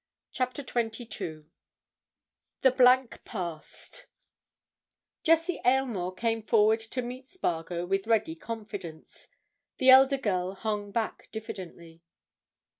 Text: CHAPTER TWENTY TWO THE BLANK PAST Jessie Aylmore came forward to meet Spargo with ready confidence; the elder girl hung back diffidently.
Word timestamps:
CHAPTER 0.31 0.63
TWENTY 0.63 1.05
TWO 1.05 1.45
THE 2.61 2.71
BLANK 2.71 3.23
PAST 3.23 4.07
Jessie 5.21 5.61
Aylmore 5.63 6.15
came 6.15 6.41
forward 6.41 6.79
to 6.79 7.03
meet 7.03 7.29
Spargo 7.29 7.85
with 7.85 8.07
ready 8.07 8.33
confidence; 8.35 9.29
the 9.77 9.91
elder 9.91 10.17
girl 10.17 10.55
hung 10.55 10.89
back 10.91 11.29
diffidently. 11.31 12.01